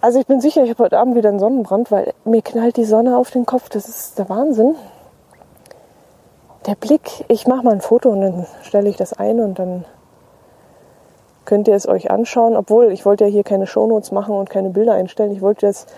[0.00, 2.84] Also ich bin sicher, ich habe heute Abend wieder einen Sonnenbrand, weil mir knallt die
[2.84, 3.68] Sonne auf den Kopf.
[3.68, 4.74] Das ist der Wahnsinn
[6.66, 9.84] der Blick, ich mache mal ein Foto und dann stelle ich das ein und dann
[11.44, 12.56] könnt ihr es euch anschauen.
[12.56, 15.32] Obwohl, ich wollte ja hier keine Shownotes machen und keine Bilder einstellen.
[15.32, 15.92] Ich wollte jetzt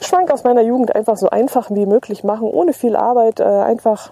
[0.00, 4.10] Schwank aus meiner Jugend einfach so einfach wie möglich machen, ohne viel Arbeit, äh, einfach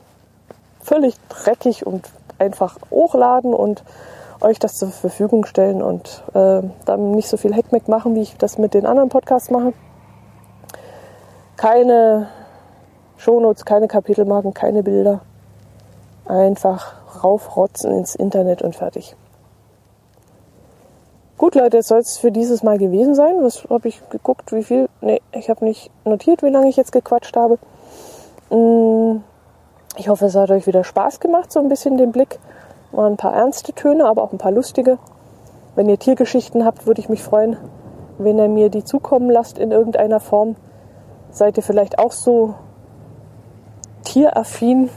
[0.80, 3.82] völlig dreckig und einfach hochladen und
[4.42, 8.36] euch das zur Verfügung stellen und äh, dann nicht so viel Heckmeck machen, wie ich
[8.36, 9.72] das mit den anderen Podcasts mache.
[11.56, 12.28] Keine
[13.16, 15.20] Shownotes, keine Kapitelmarken, keine Bilder.
[16.26, 19.16] Einfach raufrotzen ins Internet und fertig.
[21.38, 23.34] Gut, Leute, jetzt soll es für dieses Mal gewesen sein.
[23.42, 24.52] Was habe ich geguckt?
[24.52, 24.88] Wie viel?
[25.00, 27.58] Ne, ich habe nicht notiert, wie lange ich jetzt gequatscht habe.
[28.50, 29.22] Mm,
[29.96, 32.38] ich hoffe, es hat euch wieder Spaß gemacht, so ein bisschen den Blick.
[32.92, 34.98] Mal ein paar ernste Töne, aber auch ein paar lustige.
[35.74, 37.56] Wenn ihr Tiergeschichten habt, würde ich mich freuen,
[38.18, 40.56] wenn ihr mir die zukommen lasst in irgendeiner Form.
[41.30, 42.54] Seid ihr vielleicht auch so
[44.04, 44.90] tieraffin.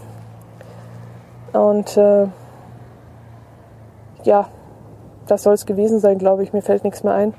[1.53, 2.27] Und äh,
[4.23, 4.49] ja,
[5.27, 6.51] das soll es gewesen sein, glaube ich.
[6.51, 7.33] Mir fällt nichts mehr ein.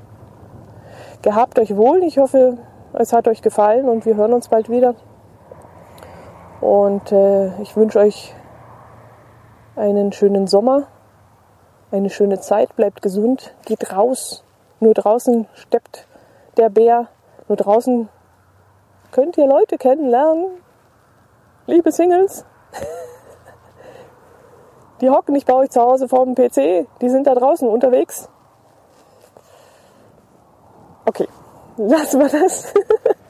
[1.21, 2.01] Gehabt euch wohl.
[2.03, 2.57] Ich hoffe,
[2.93, 4.95] es hat euch gefallen und wir hören uns bald wieder.
[6.61, 8.33] Und äh, ich wünsche euch
[9.77, 10.87] einen schönen Sommer,
[11.91, 14.43] eine schöne Zeit, bleibt gesund, geht raus.
[14.79, 16.07] Nur draußen steppt
[16.57, 17.07] der Bär,
[17.47, 18.09] nur draußen
[19.11, 20.45] könnt ihr Leute kennenlernen.
[21.67, 22.45] Liebe Singles,
[25.01, 28.29] die hocken nicht bei euch zu Hause vor dem PC, die sind da draußen unterwegs.
[31.05, 31.27] Okay,
[31.77, 32.73] lassen wir das.